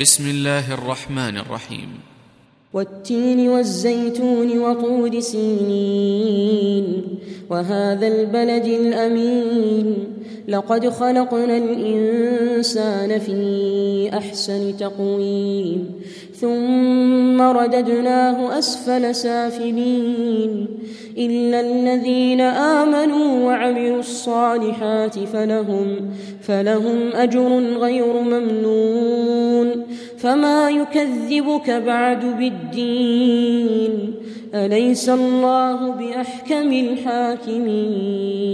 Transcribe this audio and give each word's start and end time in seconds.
بسم 0.00 0.30
الله 0.30 0.74
الرحمن 0.74 1.36
الرحيم. 1.36 1.88
والتين 2.72 3.48
والزيتون 3.48 4.58
وطور 4.58 5.20
سينين 5.20 7.02
وهذا 7.50 8.06
البلد 8.06 8.64
الأمين. 8.64 9.94
لقد 10.48 10.88
خلقنا 10.88 11.56
الإنسان 11.56 13.18
في 13.18 14.10
أحسن 14.14 14.76
تقويم 14.76 15.90
ثم 16.40 17.42
رددناه 17.42 18.58
أسفل 18.58 19.14
سافلين. 19.14 20.66
إلا 21.18 21.60
الذين 21.60 22.40
آمنوا 22.40 23.46
وعملوا 23.46 23.98
الصالحات 23.98 25.18
فلهم 25.18 26.10
فلهم 26.42 27.12
أجر 27.14 27.58
غير 27.78 28.12
ممنون. 28.22 29.13
فما 30.24 30.70
يكذبك 30.70 31.70
بعد 31.70 32.24
بالدين. 32.38 34.14
أليس 34.54 35.08
الله 35.08 35.90
بأحكم 35.90 36.72
الحاكمين؟ 36.72 38.53